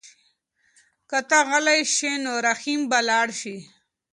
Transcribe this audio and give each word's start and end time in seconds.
که 1.09 1.19
ته 1.29 1.39
غلی 1.49 1.79
شې 1.95 2.11
نو 2.23 2.33
رحیم 2.47 2.81
به 2.89 2.99
لاړ 3.09 3.27
شي. 3.39 3.57